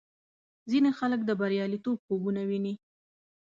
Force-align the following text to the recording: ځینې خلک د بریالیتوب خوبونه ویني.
ځینې 0.69 0.91
خلک 0.99 1.19
د 1.25 1.31
بریالیتوب 1.39 1.97
خوبونه 2.05 2.41
ویني. 2.49 2.73